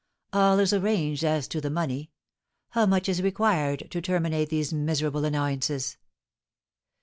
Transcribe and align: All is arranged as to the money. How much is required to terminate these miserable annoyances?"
All 0.33 0.57
is 0.57 0.73
arranged 0.73 1.23
as 1.23 1.47
to 1.49 1.61
the 1.61 1.69
money. 1.69 2.09
How 2.69 2.87
much 2.87 3.07
is 3.07 3.21
required 3.21 3.87
to 3.91 4.01
terminate 4.01 4.49
these 4.49 4.73
miserable 4.73 5.25
annoyances?" 5.25 5.97